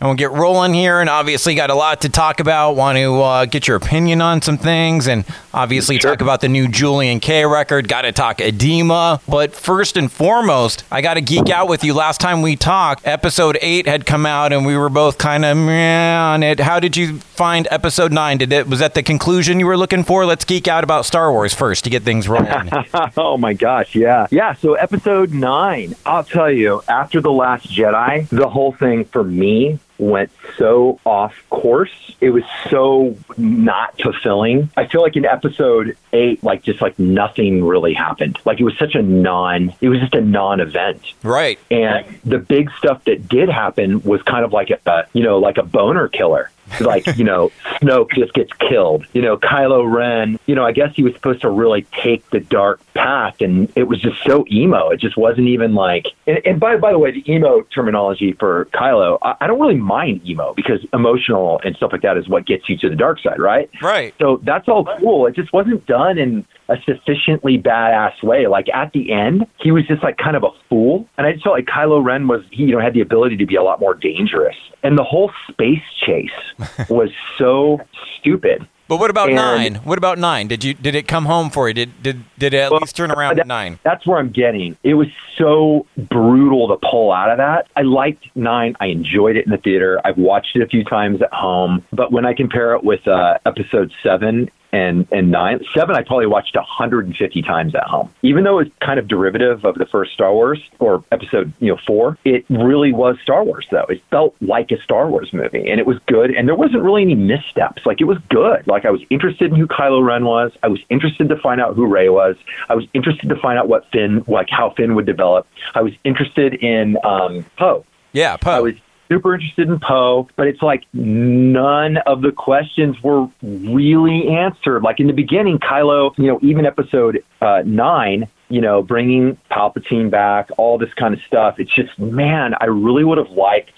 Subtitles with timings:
[0.00, 1.00] and we'll get rolling here.
[1.00, 2.72] And obviously, got a lot to talk about.
[2.76, 6.12] Want to uh, get your opinion on some things, and obviously Sure.
[6.12, 7.88] talk about the new Julien-K record.
[7.88, 11.94] Got to talk Adema, but first and foremost, I got to geek out with you.
[11.94, 15.56] Last time we talked, episode eight had come out, and we were both kind of
[15.56, 16.60] meh on it.
[16.60, 18.38] How did you find episode nine?
[18.38, 20.24] Did it was that the conclusion you were looking for?
[20.26, 22.70] Let's geek out about Star Wars first to get things rolling.
[23.16, 24.26] oh my gosh, yeah.
[24.30, 29.24] Yeah, so episode nine, I'll tell you, after The Last Jedi, the whole thing for
[29.24, 32.16] me went so off course.
[32.20, 34.70] It was so not fulfilling.
[34.76, 38.38] I feel like in episode eight, like just like nothing really happened.
[38.44, 41.02] Like it was such a non, it was just a non event.
[41.22, 41.58] right.
[41.70, 45.58] And the big stuff that did happen was kind of like a, you know, like
[45.58, 46.50] a boner killer.
[46.80, 47.50] Like, you know,
[47.80, 49.06] Snoke just gets killed.
[49.12, 52.40] You know, Kylo Ren, you know, I guess he was supposed to really take the
[52.40, 54.90] dark path and it was just so emo.
[54.90, 58.66] It just wasn't even like, and, and by, by the way, the emo terminology for
[58.66, 62.46] Kylo, I, I don't really mind emo because emotional and stuff like that is what
[62.46, 63.70] gets you to the dark side, right?
[63.82, 64.14] Right.
[64.18, 65.26] So that's all cool.
[65.26, 68.46] It just wasn't done in a sufficiently badass way.
[68.46, 71.44] Like at the end, he was just like kind of a fool, and I just
[71.44, 73.80] felt like Kylo Ren was he you know had the ability to be a lot
[73.80, 76.30] more dangerous, and the whole space chase
[76.90, 77.80] was so
[78.18, 78.66] stupid.
[78.88, 79.74] But what about And- nine?
[79.84, 80.48] What about nine?
[80.48, 81.74] Did you did it come home for you?
[81.74, 83.78] Did did did it at Well, least turn around that- at nine?
[83.82, 84.78] That's where I'm getting.
[84.82, 87.66] It was so brutal to pull out of that.
[87.76, 88.74] I liked nine.
[88.80, 90.00] I enjoyed it in the theater.
[90.06, 91.84] I've watched it a few times at home.
[91.92, 96.26] But when I compare it with uh, episode seven and and nine, seven I probably
[96.26, 98.12] watched 150 times at home.
[98.22, 101.78] Even though it's kind of derivative of the first Star Wars or episode you know
[101.86, 103.86] four, it really was Star Wars though.
[103.88, 106.30] It felt like a Star Wars movie, and it was good.
[106.30, 107.86] And there wasn't really any missteps.
[107.86, 108.66] Like it was good.
[108.66, 110.52] Like I was interested in who Kylo Ren was.
[110.62, 112.36] I was interested to find out who Rey was.
[112.68, 115.46] I was interested to find out what Finn, like how Finn would develop.
[115.74, 117.84] I was interested in um, Poe.
[118.12, 118.50] Yeah, Poe.
[118.50, 118.74] I was
[119.08, 124.82] super interested in Poe, but it's like none of the questions were really answered.
[124.82, 130.10] Like in the beginning, Kylo, you know, even episode uh, nine, you know, bringing Palpatine
[130.10, 131.58] back, all this kind of stuff.
[131.58, 133.72] It's just, man, I really would have liked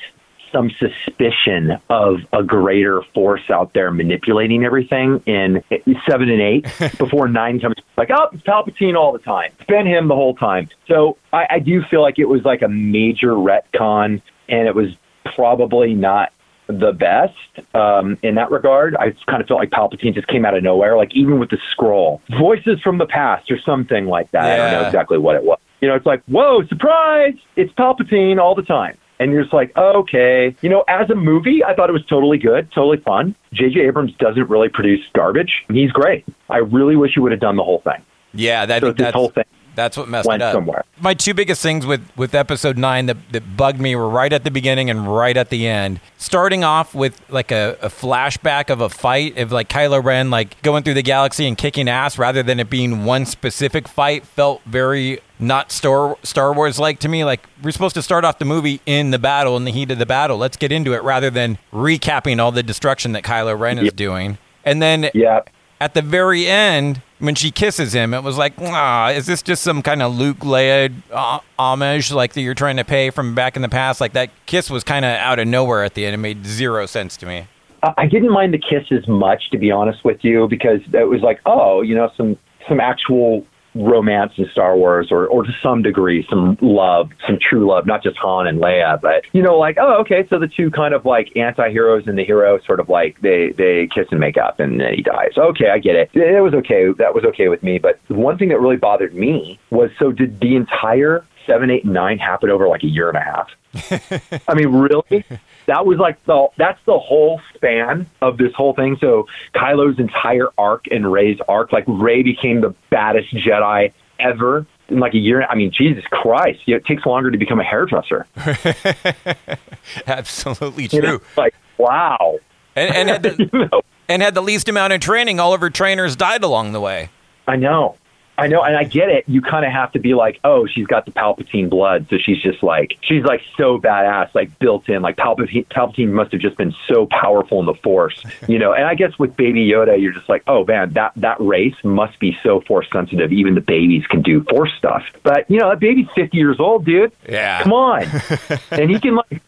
[0.52, 5.62] some suspicion of a greater force out there manipulating everything in
[6.08, 6.64] seven and eight
[6.98, 10.34] before nine comes like oh it's palpatine all the time it's been him the whole
[10.34, 14.74] time so I, I do feel like it was like a major retcon and it
[14.74, 14.88] was
[15.24, 16.32] probably not
[16.78, 17.34] the best
[17.74, 18.96] um, in that regard.
[18.96, 21.50] I just kind of felt like Palpatine just came out of nowhere, like even with
[21.50, 24.44] the scroll, voices from the past or something like that.
[24.44, 25.58] I don't know exactly what it was.
[25.80, 27.34] You know, it's like, whoa, surprise!
[27.56, 28.96] It's Palpatine all the time.
[29.18, 30.56] And you're just like, okay.
[30.62, 33.34] You know, as a movie, I thought it was totally good, totally fun.
[33.52, 33.80] J.J.
[33.80, 35.52] Abrams doesn't really produce garbage.
[35.68, 36.24] He's great.
[36.48, 38.02] I really wish he would have done the whole thing.
[38.32, 39.44] yeah, that, So that's, whole thing
[39.74, 40.52] that's what messed went it up.
[40.54, 40.84] somewhere.
[41.00, 44.44] My two biggest things with, with episode nine that, that bugged me were right at
[44.44, 46.00] the beginning and right at the end.
[46.18, 50.60] Starting off with like a, a flashback of a fight of like Kylo Ren like
[50.62, 54.60] going through the galaxy and kicking ass rather than it being one specific fight felt
[54.66, 57.24] very not Star Star Wars like to me.
[57.24, 59.98] Like we're supposed to start off the movie in the battle in the heat of
[59.98, 60.36] the battle.
[60.36, 63.96] Let's get into it rather than recapping all the destruction that Kylo Ren is Yep.
[63.96, 64.38] doing.
[64.64, 65.40] And then Yeah.
[65.80, 69.62] at the very end, when she kisses him, it was like, ah, is this just
[69.62, 73.56] some kind of Luke Leia uh, homage like that you're trying to pay from back
[73.56, 74.00] in the past?
[74.00, 76.14] Like that kiss was kind of out of nowhere at the end.
[76.14, 77.46] It made zero sense to me.
[77.82, 81.08] I I didn't mind the kiss as much, to be honest with you, because it
[81.08, 82.36] was like, oh, you know, some
[82.68, 87.68] some actual romance in Star Wars, or or to some degree, some love, some true
[87.68, 90.70] love, not just Han and Leia, but you know, like, oh, okay, so the two
[90.70, 94.36] kind of like anti-heroes and the hero sort of like they they kiss and make
[94.36, 95.32] up, and then he dies.
[95.36, 96.10] Okay, I get it.
[96.14, 96.86] It was okay.
[96.98, 97.78] That was okay with me.
[97.78, 101.84] But the one thing that really bothered me was, so did the entire seven, eight,
[101.84, 104.42] and nine happen over like a year and a half?
[104.48, 105.24] I mean, really?
[105.70, 108.96] That was like the that's the whole span of this whole thing.
[109.00, 114.98] So Kylo's entire arc and Rey's arc, like Rey became the baddest Jedi ever in
[114.98, 115.42] like a year.
[115.48, 118.26] I mean, Jesus Christ, it takes longer to become a hairdresser.
[120.08, 121.18] Absolutely You know?
[121.18, 121.26] true.
[121.36, 122.38] Like, wow.
[122.74, 123.82] And, and, had the, You know?
[124.08, 125.38] and had the least amount of training.
[125.38, 127.10] All of her trainers died along the way.
[127.46, 127.96] I know.
[128.40, 129.24] I know, and I get it.
[129.28, 132.40] You kind of have to be like, oh, she's got the Palpatine blood, so she's
[132.40, 135.02] just like, she's like so badass, like built in.
[135.02, 138.72] Like Palpatine, Palpatine must have just been so powerful in the Force, you know.
[138.72, 142.18] And I guess with Baby Yoda, you're just like, oh man, that that race must
[142.18, 143.32] be so Force sensitive.
[143.32, 145.04] Even the babies can do Force stuff.
[145.22, 147.12] But you know, that baby's 50 years old, dude.
[147.28, 147.62] Yeah.
[147.62, 148.04] Come on,
[148.70, 149.42] and he can like.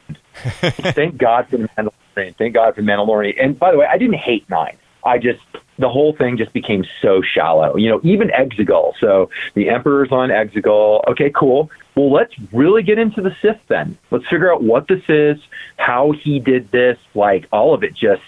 [0.94, 2.36] thank God for the Mandalorian.
[2.36, 3.34] Thank God for Mandalorian.
[3.38, 4.76] And by the way, I didn't hate nine.
[5.04, 5.40] I just
[5.82, 7.76] the whole thing just became so shallow.
[7.76, 8.94] You know, even Exegol.
[8.98, 11.02] So the Emperor's on Exegol.
[11.08, 11.70] Okay, cool.
[11.94, 13.98] Well, let's really get into the Sith then.
[14.10, 15.38] Let's figure out what this is,
[15.76, 16.98] how he did this.
[17.14, 18.22] Like all of it just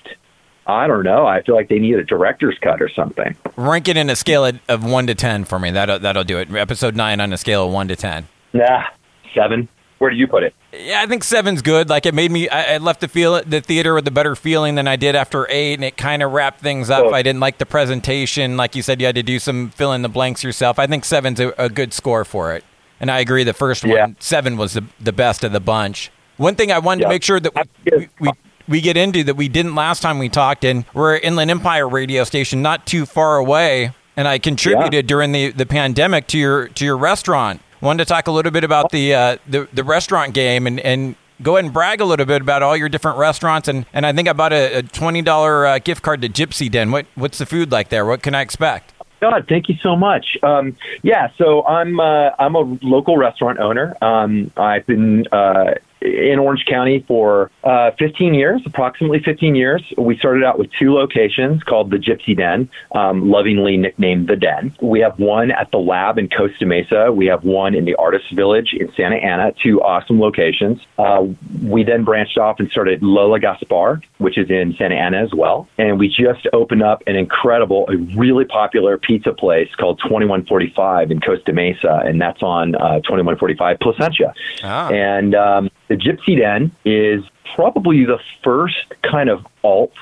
[0.66, 1.26] I don't know.
[1.26, 3.36] I feel like they need a director's cut or something.
[3.56, 5.70] Rank it in a scale of one to ten for me.
[5.70, 6.52] That'll that'll do it.
[6.54, 8.26] Episode nine on a scale of one to ten.
[8.52, 8.84] Nah,
[9.34, 9.68] seven.
[9.98, 10.54] Where do you put it?
[10.72, 11.88] Yeah, I think seven's good.
[11.88, 12.48] Like it made me.
[12.48, 15.46] I, I left the feel the theater with a better feeling than I did after
[15.50, 17.04] eight, and it kind of wrapped things up.
[17.04, 17.14] Oh.
[17.14, 18.56] I didn't like the presentation.
[18.56, 20.78] Like you said, you had to do some fill in the blanks yourself.
[20.78, 22.64] I think seven's a, a good score for it.
[23.00, 23.44] And I agree.
[23.44, 24.00] The first yeah.
[24.00, 26.10] one, seven, was the the best of the bunch.
[26.36, 27.08] One thing I wanted yeah.
[27.08, 28.30] to make sure that we, we, we
[28.66, 32.24] we get into that we didn't last time we talked, and we're Inland Empire radio
[32.24, 35.02] station, not too far away, and I contributed yeah.
[35.02, 37.60] during the, the pandemic to your to your restaurant.
[37.84, 41.16] Wanted to talk a little bit about the uh, the, the restaurant game and, and
[41.42, 43.68] go ahead and brag a little bit about all your different restaurants.
[43.68, 46.70] And, and I think I bought a, a twenty dollar uh, gift card to Gypsy
[46.70, 46.90] Den.
[46.90, 48.06] What what's the food like there?
[48.06, 48.94] What can I expect?
[49.20, 50.38] God, thank you so much.
[50.42, 53.94] Um, yeah, so I'm uh, I'm a local restaurant owner.
[54.00, 59.82] Um, I've been uh, in Orange County for uh, 15 years, approximately 15 years.
[59.96, 64.76] We started out with two locations called the Gypsy Den, um, lovingly nicknamed the Den.
[64.82, 67.10] We have one at the Lab in Costa Mesa.
[67.10, 69.52] We have one in the Artist Village in Santa Ana.
[69.62, 70.80] Two awesome locations.
[70.98, 71.26] Uh,
[71.62, 75.68] we then branched off and started Lola Gaspar, which is in Santa Ana as well.
[75.78, 81.20] And we just opened up an incredible, a really popular pizza place called 2145 in
[81.20, 84.34] Costa Mesa, and that's on uh, 2145 Placentia.
[84.62, 84.88] Ah.
[84.90, 89.92] And um, the Gypsy Den is probably the first kind of alt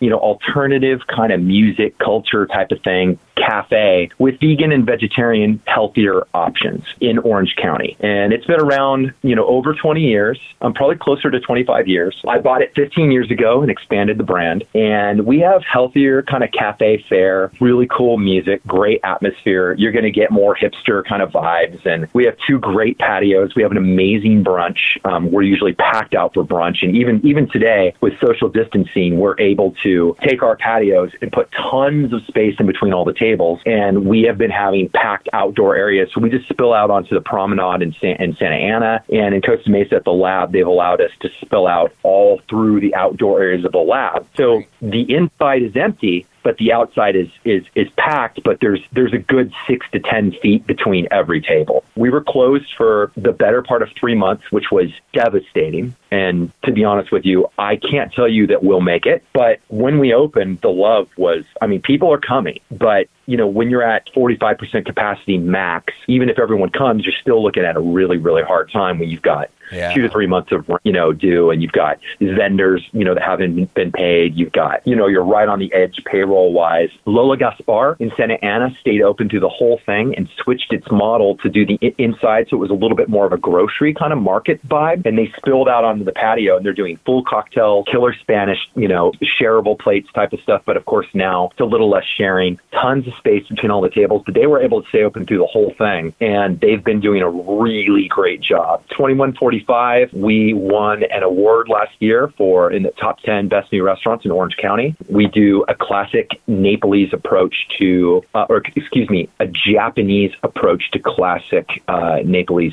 [0.00, 5.60] you know, alternative kind of music culture type of thing cafe with vegan and vegetarian
[5.66, 7.96] healthier options in Orange County.
[8.00, 10.40] And it's been around, you know, over 20 years.
[10.60, 12.20] I'm probably closer to 25 years.
[12.26, 14.64] I bought it 15 years ago and expanded the brand.
[14.74, 19.74] And we have healthier kind of cafe fare, really cool music, great atmosphere.
[19.74, 21.84] You're going to get more hipster kind of vibes.
[21.84, 23.54] And we have two great patios.
[23.54, 24.78] We have an amazing brunch.
[25.04, 26.82] Um, we're usually packed out for brunch.
[26.82, 31.50] And even, even today with social distancing, we're able to take our patios and put
[31.52, 35.28] tons of space in between all the tables tables, and we have been having packed
[35.32, 36.10] outdoor areas.
[36.14, 39.42] So we just spill out onto the promenade in, San, in Santa Ana and in
[39.42, 40.52] Costa Mesa at the lab.
[40.52, 44.26] They've allowed us to spill out all through the outdoor areas of the lab.
[44.36, 48.42] So the inside is empty, but the outside is is is packed.
[48.44, 51.82] But there's there's a good six to ten feet between every table.
[51.96, 55.96] We were closed for the better part of three months, which was devastating.
[56.12, 59.24] And to be honest with you, I can't tell you that we'll make it.
[59.32, 61.42] But when we opened, the love was.
[61.60, 66.28] I mean, people are coming, but you know, when you're at 45% capacity max, even
[66.28, 69.50] if everyone comes, you're still looking at a really, really hard time when you've got
[69.72, 69.92] yeah.
[69.92, 73.22] two to three months of you know due, and you've got vendors you know that
[73.22, 74.36] haven't been paid.
[74.36, 76.90] You've got you know you're right on the edge payroll wise.
[77.04, 81.36] Lola Gaspar in Santa Ana stayed open through the whole thing and switched its model
[81.38, 84.12] to do the inside, so it was a little bit more of a grocery kind
[84.12, 85.06] of market vibe.
[85.06, 88.88] And they spilled out onto the patio, and they're doing full cocktail, killer Spanish, you
[88.88, 90.62] know, shareable plates type of stuff.
[90.64, 92.58] But of course now it's a little less sharing.
[92.72, 95.38] Tons of space between all the tables, but they were able to stay open through
[95.38, 98.82] the whole thing, and they've been doing a really great job.
[98.90, 104.24] 2145, We won an award last year for in the top 10 best new restaurants
[104.24, 104.94] in Orange County.
[105.08, 110.98] We do a classic Nepalese approach to, uh, or excuse me, a Japanese approach to
[110.98, 112.18] classic uh,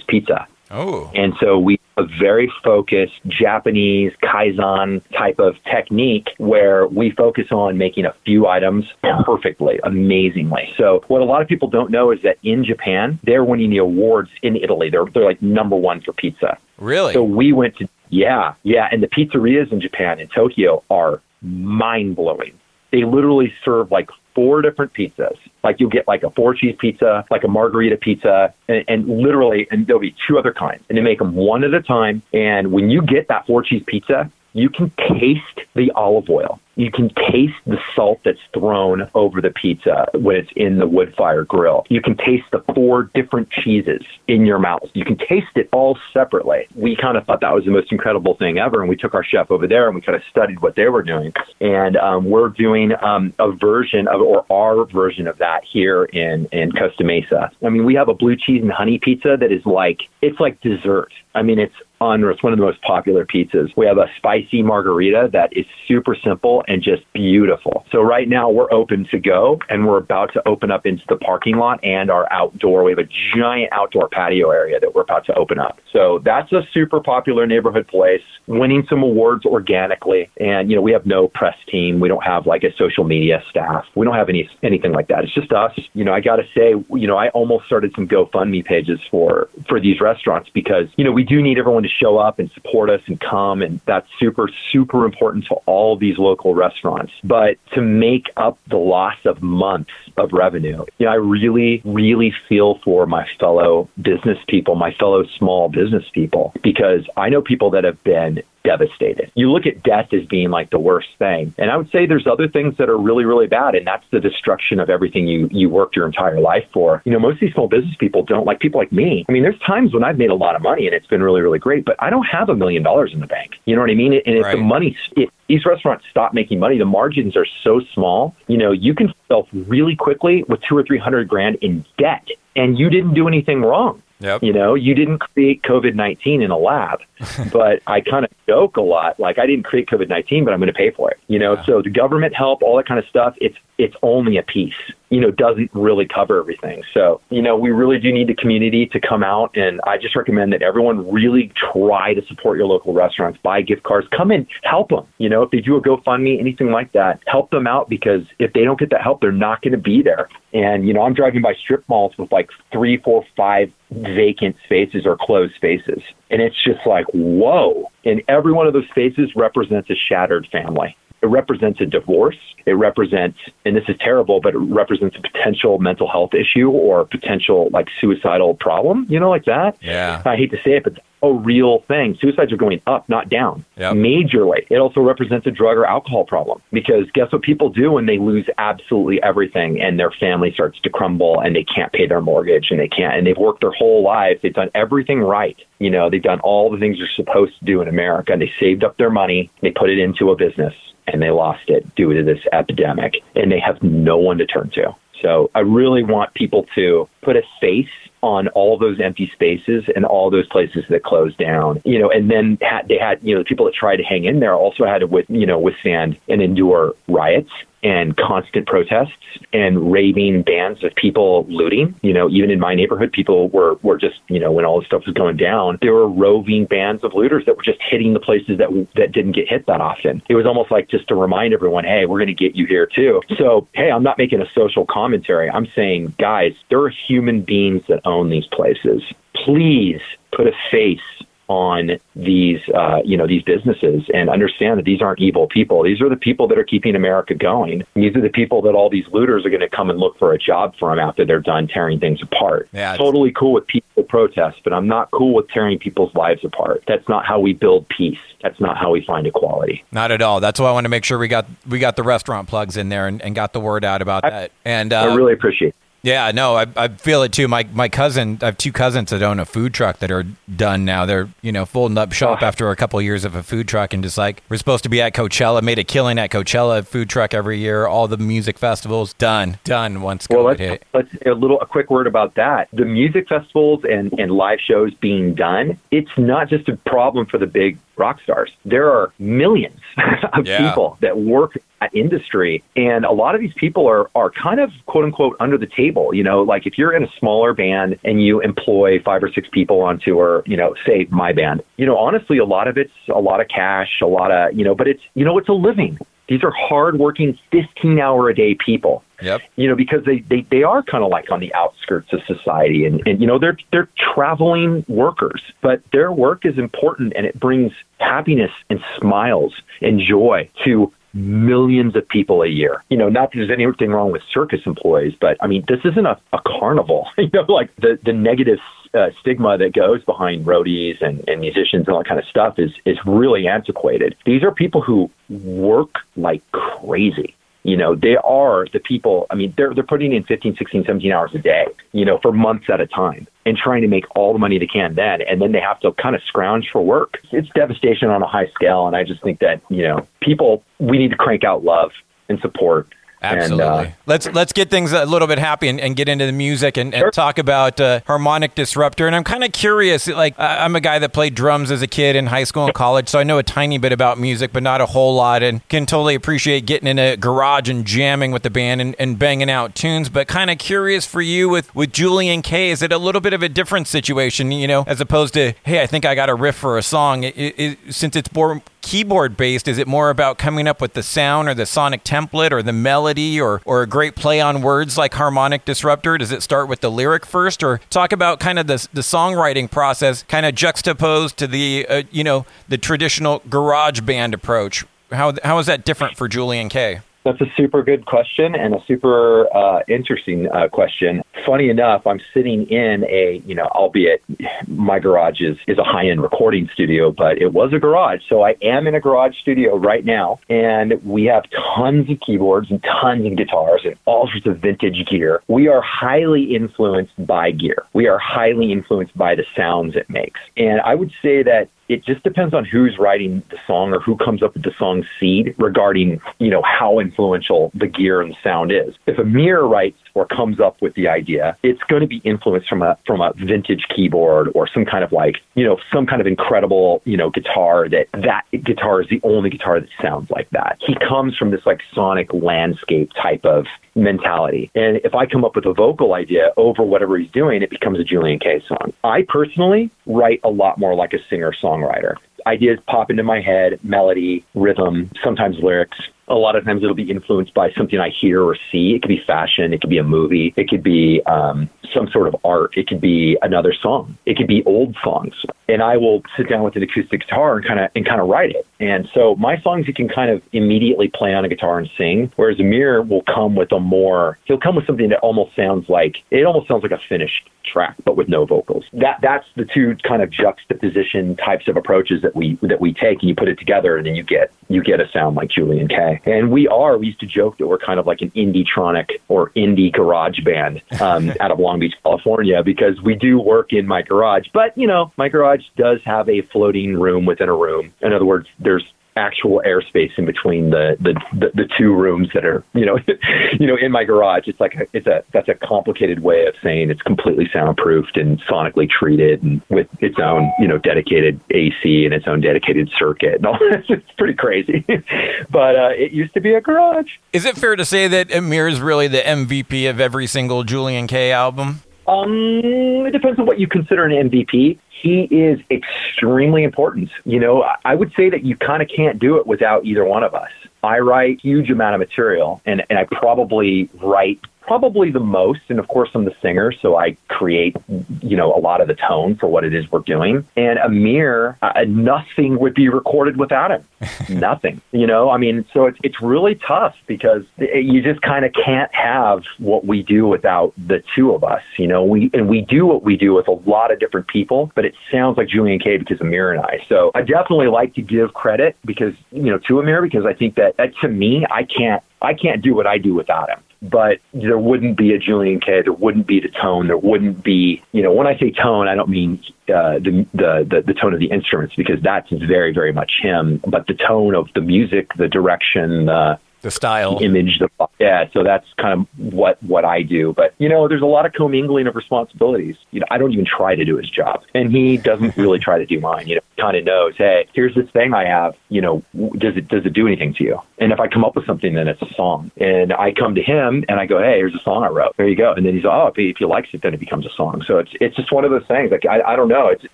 [0.08, 0.48] pizza.
[0.74, 1.12] Oh.
[1.14, 7.78] And so we a very focused Japanese kaizen type of technique where we focus on
[7.78, 8.86] making a few items
[9.26, 10.74] perfectly, amazingly.
[10.78, 13.78] So what a lot of people don't know is that in Japan, they're winning the
[13.78, 14.90] awards in Italy.
[14.90, 16.58] They're they're like number one for pizza.
[16.78, 17.14] Really?
[17.14, 22.16] So we went to yeah, yeah, and the pizzerias in Japan in Tokyo are mind
[22.16, 22.60] blowing.
[22.92, 25.38] They literally serve like four different pizzas.
[25.64, 29.68] Like you'll get like a four cheese pizza, like a margarita pizza, and, and, literally,
[29.72, 30.84] and there'll be two other kinds.
[30.90, 32.22] And they make them one at a time.
[32.34, 36.92] And when you get that four cheese pizza, you can taste the olive oil you
[36.92, 41.44] can taste the salt that's thrown over the pizza when it's in the wood fire
[41.44, 41.86] grill.
[41.90, 44.90] You can taste the four different cheeses in your mouth.
[44.94, 46.68] You can taste it all separately.
[46.76, 49.24] We kind of thought that was the most incredible thing ever, and we took our
[49.24, 51.34] chef over there and we kind of studied what they were doing.
[51.62, 56.48] And um, we're doing um, a version of, or our version of that here in
[56.52, 57.52] in Costa Mesa.
[57.64, 60.60] I mean, we have a blue cheese and honey pizza that is like it's like
[60.62, 61.76] dessert I mean, it's
[62.12, 62.34] unreal.
[62.34, 63.76] It's one of the most popular pizzas.
[63.76, 67.86] We have a spicy margarita that is super simple and just beautiful.
[67.92, 71.16] So right now we're open to go and we're about to open up into the
[71.16, 72.84] parking lot and our outdoor.
[72.84, 75.80] We have a giant outdoor patio area that we're about to open up.
[75.92, 80.30] So that's a super popular neighborhood place, winning some awards organically.
[80.40, 82.00] And, you know, we have no press team.
[82.00, 83.86] We don't have like a social media staff.
[83.96, 85.24] We don't have any anything like that.
[85.24, 85.78] It's just us.
[85.94, 89.50] You know, I got to say, you know, I almost started some GoFundMe pages for
[89.68, 92.90] for these restaurants because, you know, we do need everyone to show up and support
[92.90, 93.62] us and come.
[93.62, 97.14] And that's super, super important to all these local restaurants.
[97.24, 102.34] But to make up the loss of months of revenue, you know, I really, really
[102.48, 107.72] feel for my fellow business people, my fellow small business people, because I know people
[107.72, 109.32] that have been devastated.
[109.36, 111.54] You look at death as being like the worst thing.
[111.58, 114.20] And I would say there's other things that are really, really bad, and that's the
[114.20, 117.02] destruction of everything you, you worked your entire life for.
[117.06, 119.26] You know, most of these small business people don't like people like me.
[119.28, 121.42] I mean, there's times when I've made a lot of money and it's been really,
[121.42, 123.56] really great, but I don't have a million dollars in the bank.
[123.66, 124.14] You know what I mean?
[124.14, 124.56] And if right.
[124.56, 128.72] the money, if these restaurants stop making money, the margins are so small, you know,
[128.72, 133.14] you can sell really quickly with two or 300 grand in debt and you didn't
[133.14, 134.02] do anything wrong.
[134.24, 134.42] Yep.
[134.42, 137.02] You know, you didn't create COVID 19 in a lab,
[137.52, 139.20] but I kind of joke a lot.
[139.20, 141.20] Like, I didn't create COVID 19, but I'm going to pay for it.
[141.28, 141.66] You know, Yeah.
[141.66, 144.76] so the government help, all that kind of stuff, it's, it's only a piece,
[145.10, 146.84] you know, doesn't really cover everything.
[146.94, 149.56] So, you know, we really do need the community to come out.
[149.58, 153.84] And I just recommend that everyone really try to support your local restaurants, buy gift
[153.84, 155.08] cards, come and help them.
[155.18, 158.54] You know, if they do a GoFundMe, anything like that, help them out because if
[158.54, 160.30] they don't get that help, they're not going to be there.
[160.54, 165.06] And, you know, I'm driving by strip malls with like three, four, five vacant spaces
[165.06, 166.02] or closed spaces.
[166.30, 167.92] And it's just like, whoa.
[168.06, 170.96] And every one of those spaces represents a shattered family.
[171.24, 172.36] It represents a divorce.
[172.66, 177.06] It represents, and this is terrible, but it represents a potential mental health issue or
[177.06, 179.78] potential like suicidal problem, you know, like that.
[179.82, 180.22] Yeah.
[180.26, 182.18] I hate to say it, but it's a real thing.
[182.20, 183.94] Suicides are going up, not down, Yep.
[183.94, 184.66] majorly.
[184.70, 188.18] It also represents a drug or alcohol problem because guess what people do when they
[188.18, 192.68] lose absolutely everything and their family starts to crumble and they can't pay their mortgage
[192.70, 194.42] and they can't, and they've worked their whole lives.
[194.42, 195.58] They've done everything right.
[195.80, 198.52] You know, they've done all the things you're supposed to do in America and they
[198.60, 200.74] saved up their money, they put it into a business
[201.08, 204.70] and they lost it due to this epidemic and they have no one to turn
[204.76, 204.96] to.
[205.22, 207.88] So I really want people to put a face
[208.22, 212.30] on all those empty spaces and all those places that closed down, you know, and
[212.30, 214.86] then had, they had, you know, the people that tried to hang in there also
[214.86, 217.52] had to, with, you know, withstand and endure riots
[217.84, 219.12] and constant protests
[219.52, 221.94] and raving bands of people looting.
[222.02, 224.88] You know, even in my neighborhood, people were, were just, you know, when all this
[224.88, 228.20] stuff was going down, there were roving bands of looters that were just hitting the
[228.20, 230.24] places that that didn't get hit that often.
[230.30, 232.86] It was almost like just to remind everyone, hey, we're going to get you here
[232.86, 233.22] too.
[233.38, 235.50] So, hey, I'm not making a social commentary.
[235.50, 239.04] I'm saying, guys, there are human beings that own these places.
[239.36, 241.02] Please put a face
[241.48, 245.84] on these, uh, you know, these businesses and understand that these aren't evil people.
[245.84, 247.84] These are the people that are keeping America going.
[247.96, 250.34] These are the people that all these looters are going to come and look for
[250.34, 252.70] a job from after they're done tearing things apart.
[252.72, 252.96] Yeah.
[252.98, 256.84] Totally cool with peaceful protests, but I'm not cool with tearing people's lives apart.
[256.88, 258.20] That's not how we build peace.
[258.42, 259.84] That's not how we find equality.
[259.92, 260.40] Not at all.
[260.40, 262.90] That's why I want to make sure we got we got the restaurant plugs in
[262.90, 264.52] there and, and got the word out about that.
[264.66, 265.76] And uh, I really appreciate it.
[266.04, 267.48] Yeah, no, I, I feel it too.
[267.48, 270.84] My my cousin, I have two cousins that own a food truck that are done
[270.84, 271.06] now.
[271.06, 272.46] They're you know folding up shop Oh.
[272.46, 274.90] after a couple of years of a food truck and just like we're supposed to
[274.90, 277.88] be at Coachella, made a killing at Coachella food truck every year.
[277.88, 280.84] All the music festivals done, done once Well, COVID let's, hit.
[280.94, 282.68] let's a little a quick word about that.
[282.74, 287.38] The music festivals and, and live shows being done, it's not just a problem for
[287.38, 288.52] the big rock stars.
[288.66, 289.80] There are millions
[290.34, 290.70] of Yeah.
[290.70, 294.72] people that work that industry, and a lot of these people are are kind of
[294.86, 296.14] quote unquote under the table.
[296.14, 299.48] You know, like if you're in a smaller band and you employ five or six
[299.52, 302.94] people on tour, you know, say my band, you know, honestly, a lot of it's
[303.10, 305.54] a lot of cash, a lot of you know, but it's you know, it's a
[305.54, 305.98] living.
[306.28, 309.42] These are hardworking, 15 hour a day people Yep.
[309.56, 312.86] you know, because they, they, they are kind of like on the outskirts of society
[312.86, 317.40] and, and, you know, they're, they're traveling workers, but their work is important and it
[317.40, 322.84] brings happiness and smiles and joy to millions of people a year.
[322.90, 326.06] You know, not that there's anything wrong with circus employees, but I mean, this isn't
[326.06, 328.60] a, a carnival, you know, like the, the negative
[328.94, 332.60] uh, stigma that goes behind roadies and, and musicians and all that kind of stuff
[332.60, 334.16] is, is really antiquated.
[334.26, 337.36] These are people who work like crazy.
[337.64, 341.12] You know, they are the people, I mean, they're, they're putting in 15, 16, 17
[341.12, 344.34] hours a day, you know, for months at a time and trying to make all
[344.34, 345.22] the money they can then.
[345.22, 347.22] And then they have to kind of scrounge for work.
[347.32, 348.88] It's devastation on a high scale.
[348.88, 351.92] And I just think that, you know, people, we need to crank out love
[352.30, 352.88] and support
[353.24, 353.66] Absolutely.
[353.66, 356.32] And, uh, let's let's get things a little bit happy and, and get into the
[356.34, 357.12] music and, and sure.
[357.12, 359.08] talk about uh, Harmonic Disruptor.
[359.08, 360.08] And I'm kind of curious.
[360.08, 363.08] Like I'm a guy that played drums as a kid in high school and college,
[363.08, 365.86] so I know a tiny bit about music, but not a whole lot, and can
[365.86, 369.74] totally appreciate getting in a garage and jamming with the band and, and banging out
[369.74, 370.10] tunes.
[370.10, 372.72] But kind of curious for you with with Julien-K.
[372.72, 374.52] Is it a little bit of a different situation?
[374.52, 377.24] You know, as opposed to hey, I think I got a riff for a song.
[377.24, 381.02] It, it, since it's more keyboard based, is it more about coming up with the
[381.02, 384.98] sound or the sonic template or the melody or, or a great play on words
[384.98, 386.20] like harmonic disruptor?
[386.20, 389.72] Does it start with the lyric first or talk about kind of the, the songwriting
[389.72, 394.86] process kind of juxtaposed to the, uh, you know, the traditional garage band approach?
[395.12, 397.02] How, how is that different for Julien-K?
[397.24, 401.22] That's a super good question and a super uh, interesting uh, question.
[401.46, 404.22] Funny enough, I'm sitting in a, you know, albeit
[404.68, 408.22] my garage is, is a high end recording studio, but it was a garage.
[408.28, 412.70] So I am in a garage studio right now, and we have tons of keyboards
[412.70, 415.42] and tons of guitars and all sorts of vintage gear.
[415.48, 417.86] We are highly influenced by gear.
[417.94, 420.40] We are highly influenced by the sounds it makes.
[420.58, 424.18] And I would say that it just depends on who's writing the song or who
[424.18, 428.38] comes up with the song seed regarding, you know, how influential the gear and the
[428.44, 428.96] sound is.
[429.06, 432.82] If Amir writes or comes up with the idea, it's going to be influenced from
[432.82, 436.28] a from a vintage keyboard or some kind of like, you know, some kind of
[436.28, 440.78] incredible, you know, guitar that that guitar is the only guitar that sounds like that.
[440.80, 443.66] He comes from this like sonic landscape type of
[443.96, 444.72] mentality.
[444.76, 448.00] And if I come up with a vocal idea over whatever he's doing, it becomes
[448.00, 448.94] a Julien-K song.
[449.04, 452.16] I personally write a lot more like a singer songwriter.
[452.46, 455.98] Ideas pop into my head, melody, rhythm, sometimes lyrics
[456.34, 458.96] a lot of times it'll be influenced by something I hear or see.
[458.96, 462.28] It could be fashion, it could be a movie, it could be um, some sort
[462.28, 465.34] of art, it could be another song, it could be old songs.
[465.70, 468.28] And I will sit down with an acoustic guitar and kind of and kind of
[468.28, 468.68] write it.
[468.80, 472.32] And so my songs you can kind of immediately play on a guitar and sing,
[472.36, 476.18] whereas Amir will come with a more he'll come with something that almost sounds like
[476.32, 478.86] it almost sounds like a finished track, but with no vocals.
[478.94, 483.20] That that's the two kind of juxtaposition types of approaches that we that we take,
[483.22, 486.22] and you put it together, and then you get you get a sound like Julien-K.
[486.26, 489.12] And we are, we used to joke that we're kind of like an indie tronic
[489.28, 493.86] or indie garage band um, out of Long Beach, California, because we do work in
[493.86, 494.48] my garage.
[494.54, 497.94] But, you know, my garage does have a floating room within a room.
[498.02, 502.46] In other words, there's actual airspace in between the, the, the, the, two rooms that
[502.46, 502.98] are, you know,
[503.60, 504.48] you know, in my garage.
[504.48, 508.42] It's like, a, it's a, that's a complicated way of saying it's completely soundproofed and
[508.44, 513.36] sonically treated and with its own, you know, dedicated AC and its own dedicated circuit
[513.36, 513.86] and all this.
[513.90, 514.86] It's pretty crazy.
[515.50, 517.12] but uh, it used to be a garage.
[517.32, 521.32] Is it fair to say that Amir is really the MVP of every single Julien-K
[521.32, 521.82] album?
[522.08, 527.10] Um, it depends on what you consider an MVP he is extremely important.
[527.26, 530.24] You know, I would say that you kind of can't do it without either one
[530.24, 530.50] of us.
[530.82, 535.62] I write huge amount of material and, and I probably write probably the most.
[535.70, 537.76] And of course, I'm the singer, so I create,
[538.22, 540.48] you know, a lot of the tone for what it is we're doing.
[540.56, 543.86] And Amir, uh, nothing would be recorded without him.
[544.30, 545.30] nothing, you know.
[545.30, 549.86] I mean, so it's it's really tough because you just kind of can't have what
[549.86, 551.64] we do without the two of us.
[551.78, 554.72] You know, we and we do what we do with a lot of different people,
[554.76, 556.84] but it sounds like Julien-K because Amir and I.
[556.90, 560.56] So I definitely like to give credit because you know to Amir because I think
[560.56, 564.20] that, that to me I can't I can't do what I do without him but
[564.34, 565.82] there wouldn't be a Julien-K.
[565.84, 566.88] There wouldn't be the tone.
[566.88, 570.68] There wouldn't be, you know, when I say tone, I don't mean uh, the, the,
[570.70, 573.62] the the tone of the instruments because that's very very much him.
[573.68, 578.30] But the tone of the music, the direction, the the style, image, the yeah.
[578.32, 580.34] So that's kind of what what I do.
[580.34, 582.78] But you know, there's a lot of commingling of responsibilities.
[582.92, 585.78] You know, I don't even try to do his job, and he doesn't really try
[585.78, 586.28] to do mine.
[586.28, 588.56] You know, kind of knows, hey, here's this thing I have.
[588.70, 589.04] You know,
[589.38, 590.60] does it does it do anything to you?
[590.80, 592.50] And if I come up with something, then it's a song.
[592.58, 595.18] And I come to him and I go, hey, here's a song I wrote.
[595.18, 595.54] There you go.
[595.54, 597.62] And then he's oh, if he, if he likes it, then it becomes a song.
[597.68, 598.90] So it's it's just one of those things.
[598.90, 599.68] Like I I don't know.
[599.68, 599.94] It's, it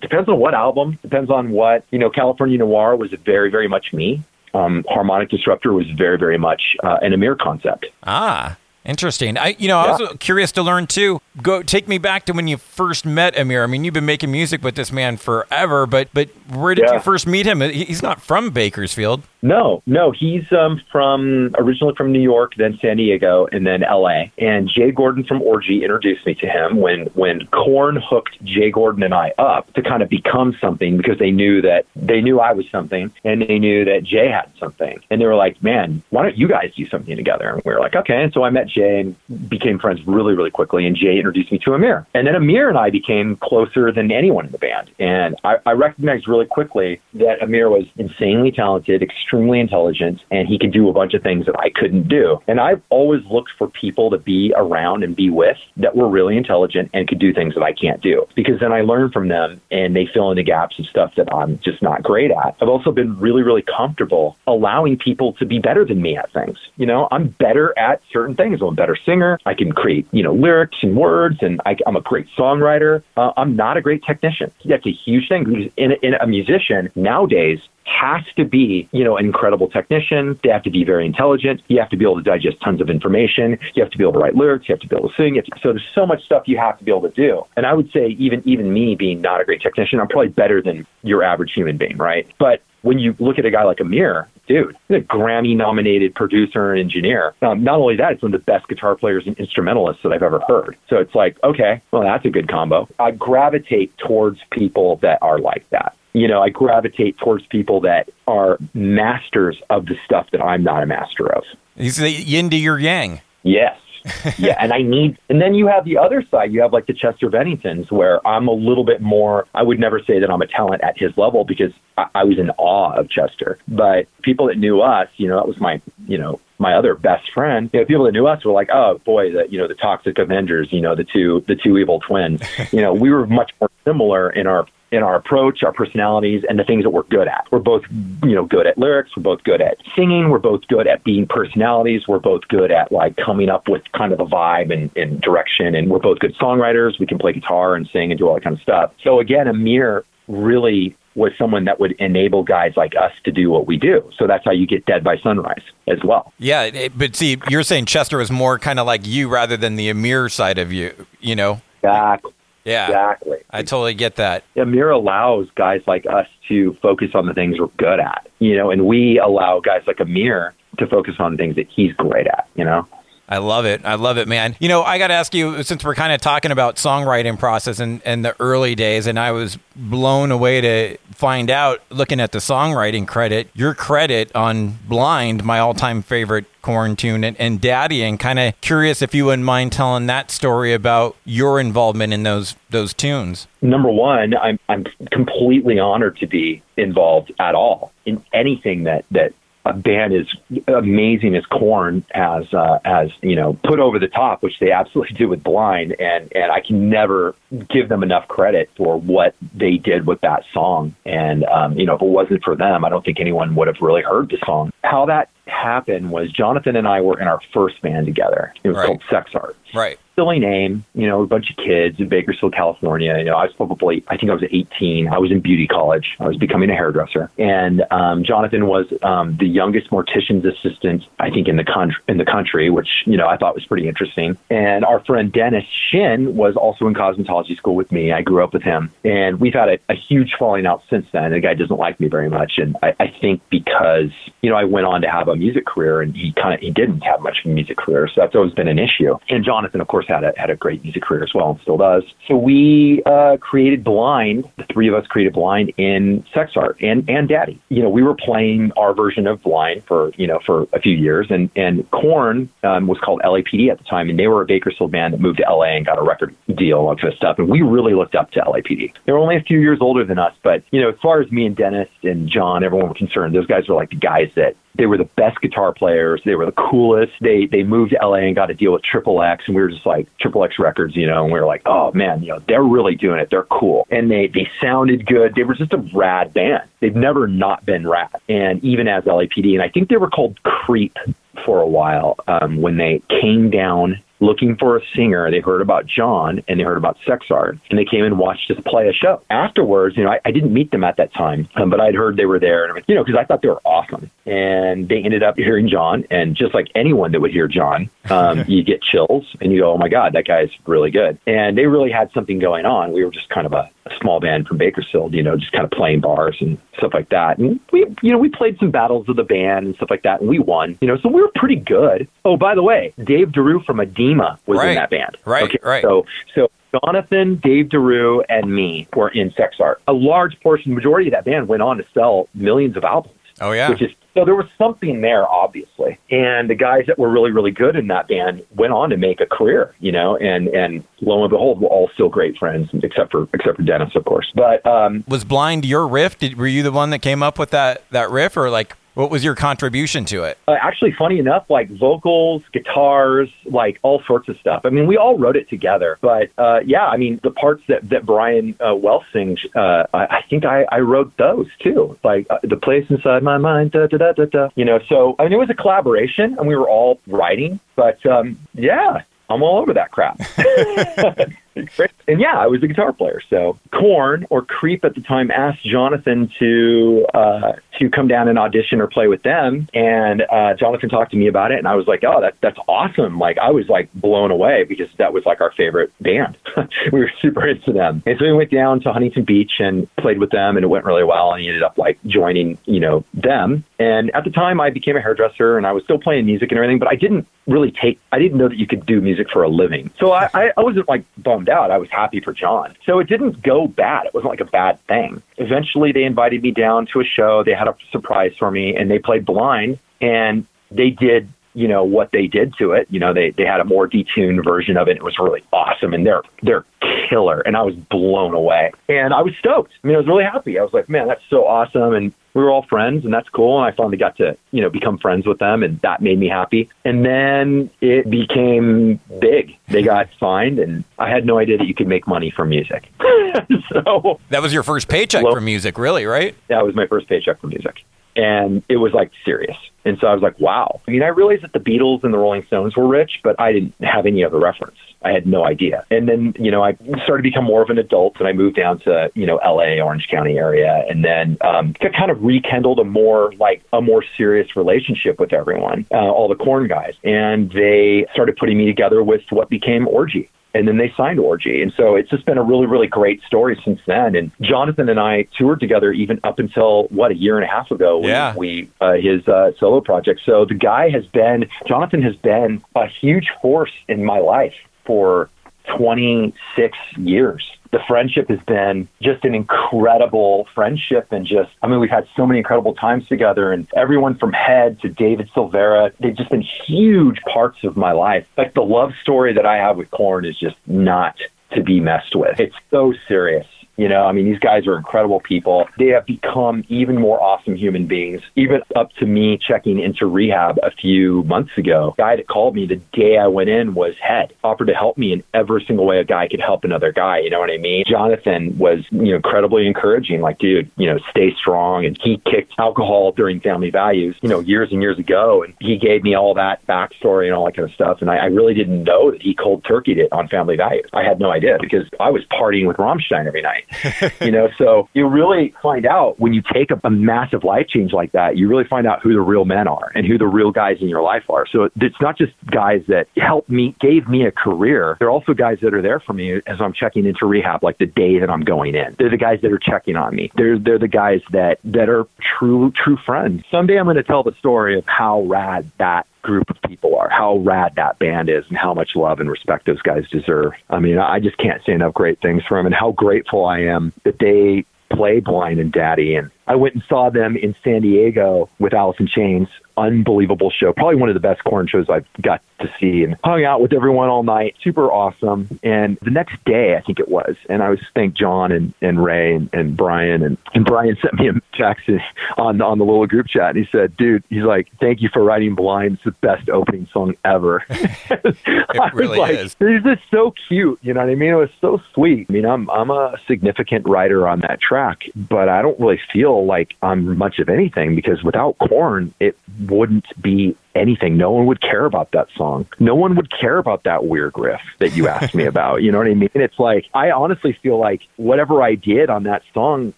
[0.00, 1.00] depends on what album.
[1.02, 2.10] Depends on what you know.
[2.10, 4.22] California Noir was very very much me
[4.54, 7.86] um, harmonic disruptor was very, very much uh, an Amir concept.
[8.02, 9.38] Ah, interesting.
[9.38, 11.20] I, you know, I was curious to learn too.
[11.42, 13.62] Go take me back to when you first met Amir.
[13.62, 16.94] I mean, you've been making music with this man forever, but but where did yeah.
[16.94, 17.60] you first meet him?
[17.60, 19.22] He's not from Bakersfield.
[19.42, 24.30] No, no, he's um, from originally from New York, then San Diego, and then L.A.
[24.36, 29.02] And Jay Gordon from Orgy introduced me to him when when Korn hooked Jay Gordon
[29.02, 32.52] and I up to kind of become something because they knew that they knew I
[32.52, 36.22] was something and they knew that Jay had something, and they were like, "Man, why
[36.22, 38.68] don't you guys do something together?" And we were like, "Okay." And so I met
[38.70, 40.86] Jay and became friends really, really quickly.
[40.86, 42.06] And Jay introduced me to Amir.
[42.14, 44.90] And then Amir and I became closer than anyone in the band.
[44.98, 50.58] And I, I recognized really quickly that Amir was insanely talented, extremely intelligent, and he
[50.58, 52.40] could do a bunch of things that I couldn't do.
[52.46, 56.36] And I've always looked for people to be around and be with that were really
[56.36, 59.60] intelligent and could do things that I can't do because then I learn from them
[59.70, 62.56] and they fill in the gaps of stuff that I'm just not great at.
[62.60, 66.58] I've also been really, really comfortable allowing people to be better than me at things.
[66.76, 68.59] You know, I'm better at certain things.
[68.62, 69.38] I'm a better singer.
[69.46, 73.02] I can create, you know, lyrics and words, and I, am a great songwriter.
[73.16, 74.50] Uh, I'm not a great technician.
[74.64, 79.26] That's a huge thing in, in a musician nowadays, has to be, you know, an
[79.26, 80.38] incredible technician.
[80.44, 81.62] They have to be very intelligent.
[81.68, 83.58] You have to be able to digest tons of information.
[83.74, 84.68] You have to be able to write lyrics.
[84.68, 85.34] You have to be able to sing.
[85.34, 87.44] To, so there's so much stuff you have to be able to do.
[87.56, 90.62] And I would say even even me being not a great technician, I'm probably better
[90.62, 92.26] than your average human being, right?
[92.38, 96.72] But when you look at a guy like Amir, dude, he's a Grammy nominated producer
[96.72, 97.34] and engineer.
[97.40, 100.22] Um, not only that, it's one of the best guitar players and instrumentalists that I've
[100.22, 100.76] ever heard.
[100.88, 102.88] So it's like, okay, well, that's a good combo.
[102.98, 105.96] I gravitate towards people that are like that.
[106.12, 110.82] You know, I gravitate towards people that are masters of the stuff that I'm not
[110.82, 111.44] a master of.
[111.76, 113.20] He's the yin to your yang.
[113.44, 113.78] Yes.
[114.38, 116.52] yeah, and I need, and then you have the other side.
[116.52, 119.46] You have like the Chester Benningtons, where I'm a little bit more.
[119.54, 122.38] I would never say that I'm a talent at his level because I, I was
[122.38, 123.58] in awe of Chester.
[123.68, 127.30] But people that knew us, you know, that was my, you know, my other best
[127.32, 129.74] friend, you know, people that knew us were like, oh boy, the you know the
[129.74, 132.42] Toxic Avengers, you know, the two the two evil twins.
[132.72, 136.58] you know, we were much more similar in our in our approach, our personalities, and
[136.58, 137.46] the things that we're good at.
[137.50, 137.84] We're both,
[138.24, 139.16] you know, good at lyrics.
[139.16, 140.30] We're both good at singing.
[140.30, 142.08] We're both good at being personalities.
[142.08, 145.74] We're both good at like coming up with kind of a vibe and, and direction.
[145.74, 146.98] And we're both good songwriters.
[146.98, 148.92] We can play guitar and sing and do all that kind of stuff.
[149.02, 153.66] So again, Amir really was someone that would enable guys like us to do what
[153.66, 154.10] we do.
[154.16, 156.32] So that's how you get Dead by Sunrise as well.
[156.38, 159.88] Yeah, but see, you're saying Chester was more kind of like you rather than the
[159.88, 161.60] Amir side of you, you know?
[161.82, 162.32] Exactly.
[162.64, 162.86] Yeah.
[162.86, 163.38] Exactly.
[163.50, 164.44] I totally get that.
[164.56, 168.70] Amir allows guys like us to focus on the things we're good at, you know,
[168.70, 172.64] and we allow guys like Amir to focus on things that he's great at, you
[172.64, 172.86] know?
[173.30, 173.82] I love it.
[173.84, 174.56] I love it, man.
[174.58, 177.78] You know, I got to ask you since we're kind of talking about songwriting process
[177.78, 182.32] and, and the early days, and I was blown away to find out looking at
[182.32, 187.60] the songwriting credit, your credit on Blind, my all time favorite Korn tune, and, and
[187.60, 192.12] Daddy, and kind of curious if you wouldn't mind telling that story about your involvement
[192.12, 193.46] in those those tunes.
[193.62, 199.32] Number one, I'm I'm completely honored to be involved at all in anything that that
[199.70, 200.26] a band as
[200.66, 205.16] amazing as Korn as uh, has you know put over the top, which they absolutely
[205.18, 207.34] do with Blind, and and I can never
[207.68, 210.94] give them enough credit for what they did with that song.
[211.04, 213.80] And um, you know, if it wasn't for them, I don't think anyone would have
[213.80, 214.72] really heard the song.
[214.82, 218.52] How that happened was Jonathan and I were in our first band together.
[218.62, 218.86] It was right.
[218.86, 219.56] called Sex Art.
[219.74, 223.16] Right silly name, you know, a bunch of kids in Bakersfield, California.
[223.16, 225.08] You know, I was probably, I think I was 18.
[225.08, 226.14] I was in beauty college.
[226.20, 231.30] I was becoming a hairdresser, and um, Jonathan was um, the youngest mortician's assistant, I
[231.30, 232.02] think, in the country.
[232.06, 234.36] In the country, which you know I thought was pretty interesting.
[234.50, 238.12] And our friend Dennis Shin was also in cosmetology school with me.
[238.12, 241.30] I grew up with him, and we've had a, a huge falling out since then.
[241.30, 244.10] The guy doesn't like me very much, and I, I think because
[244.42, 246.70] you know I went on to have a music career, and he kind of he
[246.70, 249.16] didn't have much of a music career, so that's always been an issue.
[249.30, 251.76] And Jonathan, of course had a had a great music career as well and still
[251.76, 252.04] does.
[252.26, 254.48] So we uh, created Blind.
[254.56, 257.60] The three of us created Blind in Sex Art and and Daddy.
[257.68, 260.94] You know, we were playing our version of Blind for you know for a few
[260.94, 264.46] years, and and Korn um, was called LAPD at the time, and they were a
[264.46, 267.38] Bakersfield band that moved to LA and got a record deal, all that stuff.
[267.38, 268.92] And we really looked up to LAPD.
[269.04, 271.30] They were only a few years older than us, but you know, as far as
[271.30, 274.56] me and Dennis and John, everyone were concerned, those guys were like the guys that
[274.74, 276.22] they were the best guitar players.
[276.24, 277.12] They were the coolest.
[277.20, 279.70] They they moved to LA and got a deal with Triple X, and we were
[279.70, 281.24] just like Triple X Records, you know.
[281.24, 283.28] And we were like, oh man, you know, they're really doing it.
[283.30, 285.34] They're cool, and they they sounded good.
[285.34, 286.62] They were just a rad band.
[286.80, 290.42] They've never not been rad, and even as LAPD, and I think they were called
[290.42, 290.96] Creep
[291.44, 295.30] for a while um, when they came down looking for a singer.
[295.30, 298.50] They heard about John and they heard about Sex Art, and they came and watched
[298.50, 299.22] us play a show.
[299.30, 302.16] Afterwards, you know, I, I didn't meet them at that time, um, but I'd heard
[302.16, 304.10] they were there, and you know, because I thought they were awesome.
[304.30, 308.44] And they ended up hearing John, and just like anyone that would hear John, um,
[308.48, 311.66] you get chills, and you go, "Oh my God, that guy's really good." And they
[311.66, 312.92] really had something going on.
[312.92, 315.64] We were just kind of a, a small band from Bakersfield, you know, just kind
[315.64, 317.38] of playing bars and stuff like that.
[317.38, 320.20] And we, you know, we played some battles of the band and stuff like that,
[320.20, 320.78] and we won.
[320.80, 322.06] You know, so we were pretty good.
[322.24, 324.68] Oh, by the way, Dave DeRoo from Adema was right.
[324.68, 325.16] in that band.
[325.24, 325.82] Right, okay, right.
[325.82, 329.82] So, so Jonathan, Dave DeRoo, and me were in Sex Art.
[329.88, 333.14] A large portion, majority of that band went on to sell millions of albums.
[333.40, 333.70] Oh yeah.
[333.70, 335.98] which is so there was something there, obviously.
[336.10, 339.20] And the guys that were really, really good in that band went on to make
[339.20, 343.12] a career, you know, and and lo and behold, we're all still great friends, except
[343.12, 344.30] for except for Dennis, of course.
[344.34, 346.18] But um, was Blind your riff?
[346.18, 349.10] Did, were you the one that came up with that that riff, or like what
[349.10, 350.38] was your contribution to it?
[350.48, 354.62] uh, actually, funny enough, like vocals, guitars, like all sorts of stuff.
[354.64, 355.98] I mean, we all wrote it together.
[356.00, 360.06] But uh, yeah, I mean, the parts that that Brian uh, Welch sings, uh, I,
[360.06, 361.98] I think I, I wrote those too.
[362.02, 364.48] Like uh, the place inside my mind, da da da da da.
[364.56, 367.60] You know, so I mean, it was a collaboration, and we were all writing.
[367.76, 370.20] But um, yeah, I'm all over that crap.
[372.10, 373.22] and yeah, I was a guitar player.
[373.30, 378.38] So Korn or Creep at the time asked Jonathan to uh, to come down and
[378.38, 381.76] audition or play with them, and uh, Jonathan talked to me about it, and I
[381.76, 383.18] was like, oh, that that's awesome!
[383.18, 386.36] Like I was like blown away because that was like our favorite band.
[386.92, 390.18] we were super into them, and so we went down to Huntington Beach and played
[390.18, 391.32] with them, and it went really well.
[391.32, 393.64] And he ended up like joining, you know, them.
[393.78, 396.58] And at the time, I became a hairdresser, and I was still playing music and
[396.58, 398.00] everything, but I didn't really take.
[398.12, 400.62] I didn't know that you could do music for a living, so I, I, I
[400.62, 401.70] wasn't like bummed out.
[401.70, 402.74] I was happy for John.
[402.86, 404.06] So it didn't go bad.
[404.06, 405.22] It wasn't like a bad thing.
[405.36, 407.42] Eventually, they invited me down to a show.
[407.44, 411.82] They had a surprise for me, and they played Blind, and they did you know
[411.82, 412.86] what they did to it.
[412.90, 414.96] You know they they had a more detuned version of it.
[414.96, 416.64] It was really awesome, and they're they're
[417.08, 417.40] killer.
[417.40, 419.72] And I was blown away, and I was stoked.
[419.82, 420.58] I mean, I was really happy.
[420.58, 423.58] I was like, man, that's so awesome, and we were all friends, and that's cool.
[423.62, 426.28] And I finally got to you know become friends with them, and that made me
[426.28, 426.68] happy.
[426.84, 429.56] And then it became big.
[429.68, 432.90] They got signed, and I had no idea that you could make money from music.
[433.72, 436.34] so That was your first paycheck Well- for music, really, right?
[436.48, 437.84] that was my first paycheck for music.
[438.16, 439.56] And it was like serious.
[439.84, 440.80] And so I was like, wow.
[440.86, 443.52] I mean, I realized that the Beatles and the Rolling Stones were rich, but I
[443.52, 444.76] didn't have any other reference.
[445.02, 445.86] I had no idea.
[445.90, 448.56] And then, you know, I started to become more of an adult and I moved
[448.56, 450.84] down to, you know, LA, Orange County area.
[450.88, 455.86] And then um, kind of rekindled a more like a more serious relationship with everyone,
[455.90, 456.94] uh, all the Korn guys.
[457.02, 461.62] And they started putting me together with what became Orgy and then they signed Orgy.
[461.62, 464.14] And so it's just been a really, really great story since then.
[464.16, 467.70] And Jonathan and I toured together even up until what a year and a half
[467.70, 467.98] ago.
[467.98, 468.34] when Yeah.
[468.36, 470.20] we uh, his uh, solo project.
[470.24, 475.28] So the guy has been Jonathan has been a huge force in my life for
[475.76, 477.50] 26 years.
[477.72, 482.26] The friendship has been just an incredible friendship, and just I mean, we've had so
[482.26, 487.20] many incredible times together, and everyone from Head to David Silvera, they've just been huge
[487.32, 488.26] parts of my life.
[488.36, 491.16] Like the love story that I have with Korn is just not
[491.52, 492.40] to be messed with.
[492.40, 493.46] It's so serious.
[493.80, 495.66] You know, I mean, these guys are incredible people.
[495.78, 500.58] They have become even more awesome human beings, even up to me checking into rehab
[500.62, 501.94] a few months ago.
[501.96, 504.98] The guy that called me the day I went in was head, offered to help
[504.98, 507.20] me in every single way a guy could help another guy.
[507.20, 507.84] You know what I mean?
[507.86, 511.86] Jonathan was, you know, incredibly encouraging, like, dude, you know, stay strong.
[511.86, 515.42] And he kicked alcohol during family values, you know, years and years ago.
[515.42, 518.02] And he gave me all that backstory and all that kind of stuff.
[518.02, 520.90] And I, I really didn't know that he cold turkeyed it on family values.
[520.92, 523.64] I had no idea because I was partying with Rammstein every night
[524.20, 527.92] you know, so you really find out when you take a, a massive life change
[527.92, 530.50] like that, you really find out who the real men are and who the real
[530.50, 531.46] guys in your life are.
[531.46, 534.96] So it's not just guys that helped me, gave me a career.
[534.98, 537.86] They're also guys that are there for me as I'm checking into rehab, like the
[537.86, 538.96] day that I'm going in.
[538.98, 540.30] They're the guys that are checking on me.
[540.36, 542.06] They're they're the guys that that are
[542.38, 543.44] true true friends.
[543.50, 547.08] Someday I'm going to tell the story of how rad that group of people are,
[547.08, 550.52] how rad that band is, and how much love and respect those guys deserve.
[550.68, 553.60] I mean, I just can't say enough great things for them, and how grateful I
[553.60, 556.14] am that they play Blind and Daddy.
[556.14, 559.48] And I went and saw them in San Diego with Alice in Chains.
[559.76, 560.72] Unbelievable show.
[560.72, 563.72] Probably one of the best Korn shows I've got to see and hung out with
[563.72, 564.56] everyone all night.
[564.62, 565.58] Super awesome.
[565.62, 569.02] And the next day, I think it was, and I was thank John and, and
[569.02, 571.88] Ray and, and Brian and, and Brian sent me a text
[572.36, 573.56] on on the little group chat.
[573.56, 575.94] And he said, dude, he's like, thank you for writing Blind.
[575.94, 577.64] It's the best opening song ever.
[577.70, 579.56] it really like, is.
[579.60, 580.78] It's just so cute.
[580.82, 581.30] You know what I mean?
[581.30, 582.26] It was so sweet.
[582.28, 586.39] I mean, I'm I'm a significant writer on that track, but I don't really feel
[586.44, 589.36] like I'm much of anything because without Korn, it
[589.68, 591.16] wouldn't be anything.
[591.16, 592.66] No one would care about that song.
[592.78, 595.82] No one would care about that weird riff that you asked me about.
[595.82, 596.30] You know what I mean?
[596.34, 599.92] It's like I honestly feel like whatever I did on that song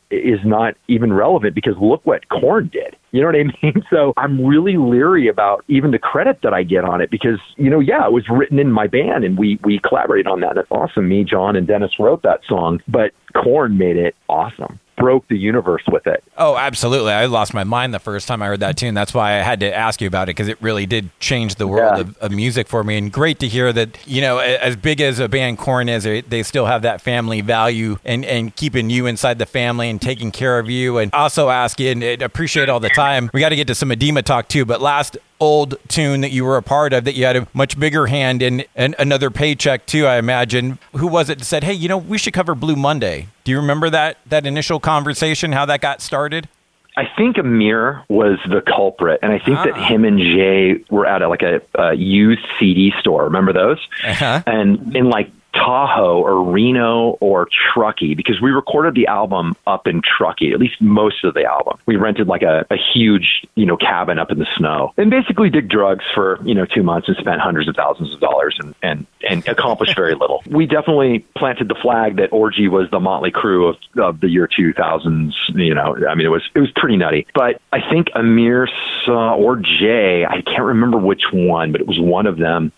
[0.11, 2.97] is not even relevant because look what Korn did.
[3.13, 3.85] You know what I mean?
[3.91, 7.71] So I'm really leery about even the credit that I get on it because, you
[7.71, 10.55] know, yeah, it was written in my band and we we collaborated on that.
[10.55, 11.09] That's awesome.
[11.09, 14.79] Me, John, and Dennis wrote that song, but Korn made it awesome.
[14.99, 16.23] Broke the universe with it.
[16.37, 17.13] Oh, absolutely.
[17.13, 18.95] I lost my mind the first time I heard that tune.
[18.95, 21.67] That's why I had to ask you about it because it really did change the
[21.67, 22.01] world Yeah.
[22.03, 22.99] of, of music for me.
[22.99, 26.43] And great to hear that, you know, as big as a band Korn is, they-
[26.43, 30.59] still have that family value and, and keeping you inside the family and taking care
[30.59, 30.99] of you.
[30.99, 33.31] And also ask you and appreciate all the time.
[33.33, 34.65] We got to get to some Adema talk too.
[34.65, 37.79] But last old tune that you were a part of that you had a much
[37.79, 40.79] bigger hand in and another paycheck too, I imagine.
[40.93, 43.27] Who was it that said, hey, you know, we should cover Blue Monday?
[43.45, 46.49] Do you remember that, that initial conversation, how that got started?
[46.97, 49.87] I think Amir was the culprit, and I think that Ah.
[49.89, 53.25] him and Jay were at a, like a, a used CD store.
[53.25, 53.79] Remember those?
[54.07, 54.43] Uh-huh.
[54.47, 60.03] And in like Tahoe or Reno or Truckee, because we recorded the album up in
[60.03, 61.79] Truckee, at least most of the album.
[61.87, 65.51] We rented like a, a huge, you know, cabin up in the snow, and basically
[65.51, 68.75] did drugs for you know two months and spent hundreds of thousands of dollars and
[68.83, 70.43] and and accomplished very little.
[70.53, 74.47] We definitely planted the flag that Orgy was the Mötley Crüe of, of the year
[74.47, 75.33] 2000s.
[75.55, 77.27] You know, I mean, it was it was pretty nutty.
[77.35, 78.69] But I think Amir
[79.05, 82.71] saw or Jay, I can't remember which one, but it was one of them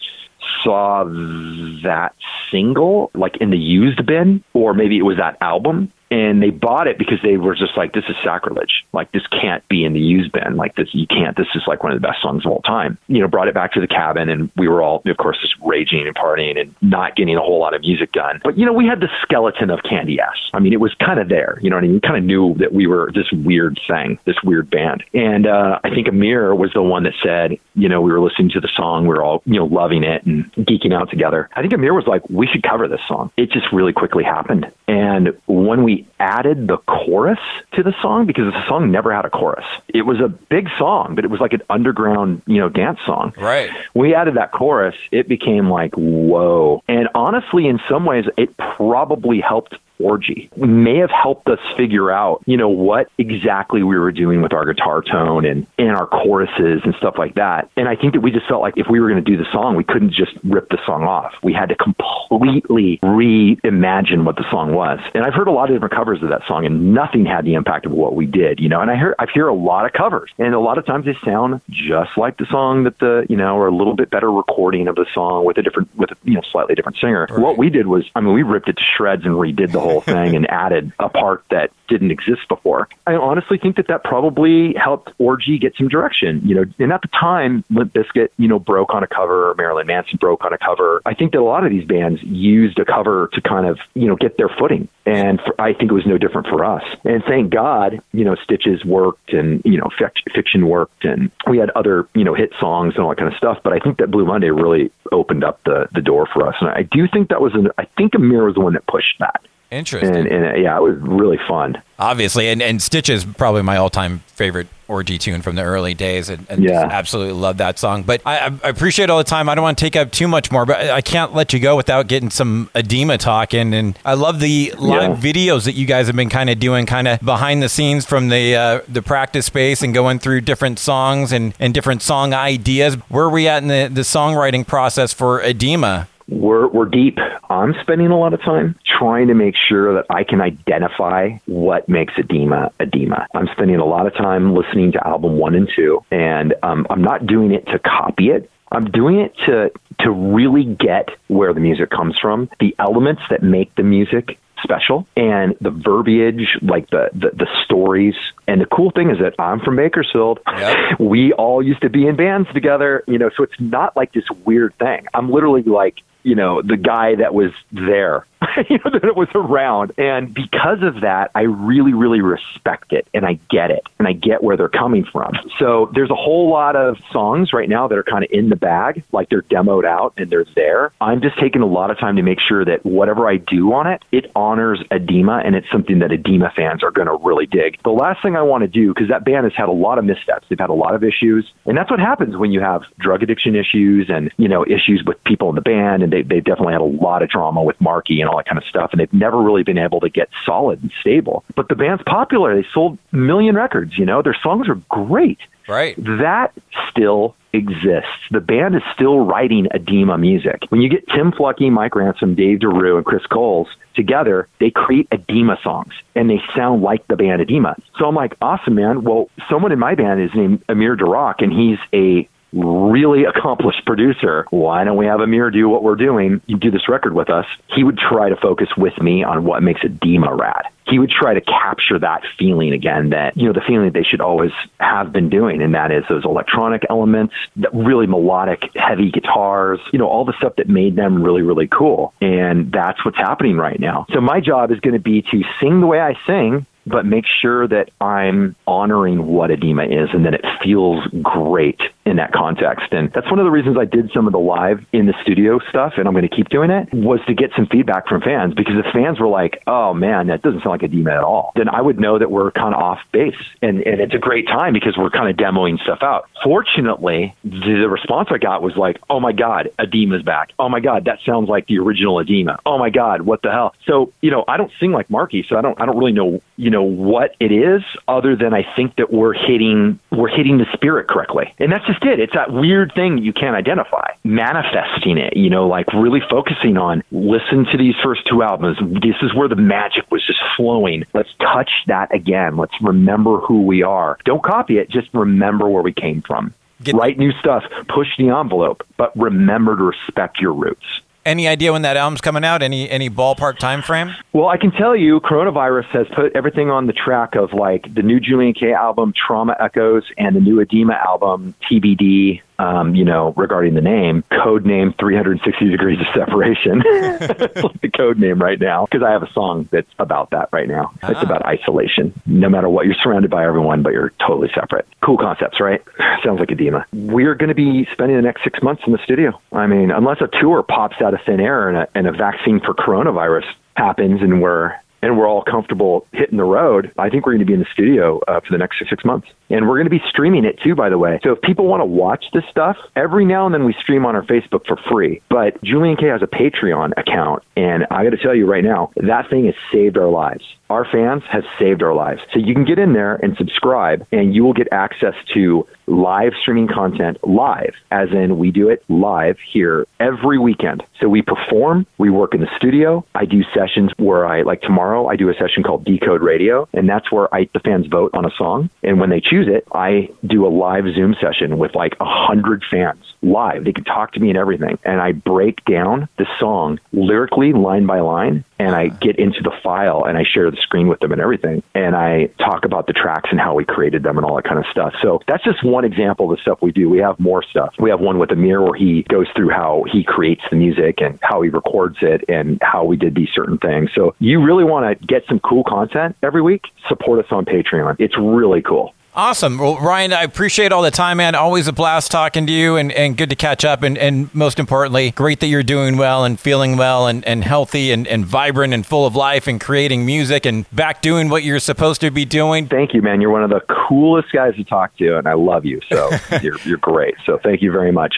[0.63, 2.15] saw that
[2.51, 6.87] single like in the used bin or maybe it was that album and they bought
[6.87, 8.87] it because they were just like this is sacrilege.
[8.93, 10.55] Like this can't be in the used bin.
[10.55, 12.97] Like this you can't this is like one of the best songs of all time.
[13.09, 15.55] You know brought it back to the cabin and we were all of course just
[15.65, 18.41] raging and partying and not getting a whole lot of music done.
[18.45, 20.51] But you know we had the skeleton of Candyass.
[20.53, 21.59] I mean it was kind of there.
[21.61, 22.01] You know what i mean?
[22.01, 25.03] Kind of knew that we were this weird thing this weird band.
[25.15, 28.51] And uh, i think amir was the one that said you know we were listening
[28.51, 31.49] to the song we were all you know loving it and geeking out together.
[31.57, 33.33] I think amir was like we should cover this song.
[33.37, 37.39] It just really quickly happened and when we added the chorus
[37.73, 41.15] to the song because the song never had a chorus it was a big song
[41.15, 43.71] but it was like an underground you know dance song Right.
[43.95, 46.83] we added that chorus, it became like, whoa.
[46.89, 50.51] And honestly, in some ways, it probably helped Orgy.
[50.57, 54.65] May have helped us figure out, you know, what exactly we were doing with our
[54.65, 57.71] guitar tone and, and our choruses and stuff like that.
[57.77, 59.51] And I think that we just felt like if we were going to do the
[59.53, 61.33] song, we couldn't just rip the song off.
[61.43, 65.01] We had to completely reimagine what the song was.
[65.15, 67.55] And I've heard a lot of different covers of that song, and nothing had the
[67.55, 68.81] impact of what we did, you know.
[68.81, 71.17] And I hear I hear a lot of covers, and a lot of times they
[71.25, 74.89] sound just like the song that the you know, or a little bit better recording
[74.89, 77.27] of the song with a different with a you know slightly different singer.
[77.31, 77.41] Right.
[77.41, 80.01] What we did was, I mean, we ripped it to shreds and redid the whole
[80.01, 82.89] thing and added a part that didn't exist before.
[83.07, 86.65] I honestly think that that probably helped Orgy get some direction, you know.
[86.79, 90.45] And at the time, Limp Bizkit, you know, broke on a cover, Marilyn Manson broke
[90.45, 91.03] on a cover.
[91.05, 94.07] I think that a lot of these bands used a cover to kind of, you
[94.07, 94.89] know, get their footing.
[95.07, 96.83] And for, I think it was no different for us.
[97.05, 101.59] And thank God, you know, Stitches worked and, you know, Fic- Fiction worked and we
[101.59, 103.59] had other, you know, hit songs and all that kind of stuff.
[103.63, 106.55] But I think that Blue Monday really opened up the, the door for us.
[106.61, 109.19] And I do think that was, an, I think Amir was the one that pushed
[109.19, 109.43] that.
[109.71, 110.17] Interesting.
[110.17, 111.83] And, and uh, yeah, it was really fun.
[111.99, 115.95] Obviously, and, and Stitch is probably my all time favorite Orgy tune from the early
[115.95, 116.87] days, and, and Yeah.
[116.91, 118.03] absolutely love that song.
[118.03, 119.49] But I, I appreciate all the time.
[119.49, 121.75] I don't want to take up too much more, but I can't let you go
[121.75, 123.73] without getting some Adema talking.
[123.73, 127.09] And I love the live videos that you guys have been kind of doing, kind
[127.09, 131.33] of behind the scenes from the uh, the practice space and going through different songs
[131.33, 132.97] and, and different song ideas.
[133.09, 136.09] Where are we at in the, the songwriting process for Adema?
[136.29, 137.19] We're, we're deep.
[137.51, 141.89] I'm spending a lot of time trying to make sure that I can identify what
[141.89, 143.27] makes Adema Adema.
[143.35, 147.03] I'm spending a lot of time listening to album one and two, and um, I'm
[147.03, 148.51] not doing it to copy it.
[148.73, 153.43] I'm doing it to to really get where the music comes from, the elements that
[153.43, 158.15] make the music special, and the verbiage, like the the, the stories.
[158.49, 160.41] And the cool thing is that I'm from Bakersfield.
[160.47, 160.99] Yep.
[160.99, 163.31] We all used to be in bands together, you know.
[163.37, 165.07] So it's not like this weird thing.
[165.13, 168.27] I'm literally like you know, the guy that was there,
[168.69, 169.93] you know, that it was around.
[169.99, 174.13] And because of that, I really, really respect it and I get it and I
[174.13, 175.33] get where they're coming from.
[175.59, 178.57] So there's a whole lot of songs right now that are kind of in the
[178.57, 180.93] bag, like they're demoed out and they're there.
[181.01, 183.87] I'm just taking a lot of time to make sure that whatever I do on
[183.87, 187.83] it, it honors Adema and it's something that Adema fans are going to really dig.
[187.83, 190.05] The last thing I want to do, because that band has had a lot of
[190.05, 191.51] missteps, they've had a lot of issues.
[191.67, 195.23] And that's what happens when you have drug addiction issues and, you know, issues with
[195.25, 198.21] people in the band and they, they definitely had a lot of drama with Marky
[198.21, 200.83] and all that kind of stuff, and they've never really been able to get solid
[200.83, 201.45] and stable.
[201.55, 203.99] But the band's popular; they sold a million records.
[203.99, 205.39] You know, their songs are great.
[205.67, 205.97] Right.
[205.97, 206.53] That
[206.91, 208.11] still exists.
[208.31, 210.63] The band is still writing Adema music.
[210.69, 215.09] When you get Tim Fluckey, Mike Ransom, Dave DeRoo, and Kris Kohls together, they create
[215.11, 217.81] Adema songs and they sound like the band Adema.
[217.99, 219.05] So I'm like, awesome, man.
[219.05, 224.47] Well, someone in my band is named Amir Derakh, and he's a really accomplished producer,
[224.51, 226.41] why don't we have Amir do what we're doing?
[226.47, 227.47] You do this record with us.
[227.69, 230.67] He would try to focus with me on what makes Adema rad.
[230.87, 234.03] He would try to capture that feeling again that, you know, the feeling that they
[234.03, 235.63] should always have been doing.
[235.63, 240.35] And that is those electronic elements, that really melodic, heavy guitars, you know, all the
[240.35, 242.13] stuff that made them really, really cool.
[242.21, 244.07] And that's what's happening right now.
[244.13, 247.25] So my job is going to be to sing the way I sing, but make
[247.27, 252.93] sure that I'm honoring what Adema is and that it feels great in that context.
[252.93, 255.59] And that's one of the reasons I did some of the live in the studio
[255.69, 258.55] stuff, and I'm going to keep doing it, was to get some feedback from fans
[258.55, 261.69] because if fans were like, oh man, that doesn't sound like Adema at all, then
[261.69, 263.37] I would know that we're kind of off base.
[263.63, 266.29] And, and it's a great time because we're kind of demoing stuff out.
[266.43, 270.53] Fortunately, the response I got was like, oh my God, Adema's back.
[270.59, 272.59] Oh my God, that sounds like the original Adema.
[272.67, 273.75] Oh my God, what the hell?
[273.87, 276.43] So, you know, I don't sing like Marky, so I don't, I don't really know,
[276.57, 280.67] you know, what it is other than I think that we're hitting, we're hitting the
[280.75, 281.55] spirit correctly.
[281.59, 282.21] And that's it.
[282.21, 284.13] It's that weird thing you can't identify.
[284.25, 288.79] Manifesting it, you know, like really focusing on listen to these first two albums.
[289.03, 291.05] This is where the magic was just flowing.
[291.13, 292.57] Let's touch that again.
[292.57, 294.19] Let's remember who we are.
[294.25, 296.53] Don't copy it, just remember where we came from.
[296.83, 300.85] Get- Write new stuff, push the envelope, but remember to respect your roots.
[301.27, 302.63] Any idea when that album's coming out?
[302.63, 304.15] Any any ballpark time frame?
[304.35, 308.03] Well, I can tell you, coronavirus has put everything on the track of like the
[308.03, 313.75] new Julien-K album, Trauma Echoes, and the new Adema album, TBD um, you know, regarding
[313.75, 316.83] the name, code name 360 degrees of separation.
[316.85, 320.49] it's like the code name right now because I have a song that's about that
[320.53, 320.93] right now.
[321.03, 321.11] Ah.
[321.11, 322.13] It's about isolation.
[322.27, 324.87] No matter what, you're surrounded by everyone, but you're totally separate.
[325.03, 325.83] Cool concepts, right?
[326.25, 326.85] Sounds like Adema.
[326.93, 329.41] We're going to be spending the next six months in the studio.
[329.53, 332.61] I mean, unless a tour pops out of thin air and a, and a vaccine
[332.61, 333.47] for coronavirus
[333.77, 334.75] happens and we're
[335.05, 337.69] and we're all comfortable hitting the road, I think we're going to be in the
[337.71, 339.29] studio uh, for the next six months.
[339.51, 341.21] And we're going to be streaming it too, by the way.
[341.23, 344.17] So if people want to watch this stuff, every now and then we stream on
[344.17, 345.23] our Facebook for free.
[345.29, 347.43] But Julien-K has a Patreon account.
[347.57, 350.45] And I got to tell you right now, that thing has saved our lives.
[350.71, 352.23] Our fans have saved our lives.
[352.33, 356.33] So you can get in there and subscribe, and you will get access to live
[356.41, 360.83] streaming content live, as in we do it live here every weekend.
[361.01, 363.05] So we perform, we work in the studio.
[363.15, 366.89] I do sessions where I, like tomorrow, I do a session called Decode Radio, and
[366.89, 368.71] that's where I, the fans vote on a song.
[368.83, 372.65] And when they choose it, I do a live Zoom session with like a hundred
[372.71, 373.65] fans live.
[373.65, 374.79] They can talk to me and everything.
[374.85, 379.53] And I break down the song lyrically, line by line, and I get into the
[379.63, 381.63] file and I share the screen with them and everything.
[381.75, 384.59] And I talk about the tracks and how we created them and all that kind
[384.59, 384.95] of stuff.
[385.03, 386.89] So that's just one example of the stuff we do.
[386.89, 387.75] We have more stuff.
[387.79, 391.19] We have one with Amir where he goes through how he creates the music and
[391.23, 393.91] how he records it and how we did these certain things.
[393.95, 397.97] So you really want to get some cool content every week, support us on Patreon.
[397.99, 398.95] It's really cool.
[399.17, 399.59] Awesome.
[399.59, 401.37] Well, Ryan, I appreciate all the time, man.
[401.37, 403.85] Always a blast talking to you and, and good to catch up.
[403.85, 407.93] And, and most importantly, great that you're doing well and feeling well and, and healthy
[407.93, 411.61] and, and vibrant and full of life and creating music and back doing what you're
[411.61, 412.67] supposed to be doing.
[412.67, 413.21] Thank you, man.
[413.21, 415.81] You're one of the coolest guys to talk to, and I love you.
[415.89, 416.11] So
[416.43, 417.15] you're, you're great.
[417.25, 418.17] So thank you very much.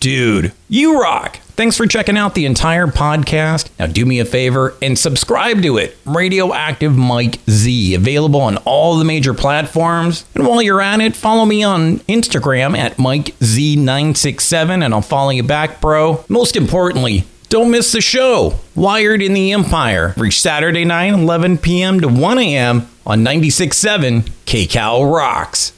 [0.00, 1.38] Dude, you rock.
[1.58, 3.68] Thanks for checking out the entire podcast.
[3.80, 5.96] Now, do me a favor and subscribe to it.
[6.04, 10.24] Radioactive Mike Z, available on all the major platforms.
[10.36, 15.42] And while you're at it, follow me on Instagram at MikeZ967 and I'll follow you
[15.42, 16.24] back, bro.
[16.28, 22.00] Most importantly, don't miss the show, Wired in the Empire, every Saturday night, 11 p.m.
[22.00, 22.86] to 1 a.m.
[23.06, 25.72] on 96.7 KCAL Rocks.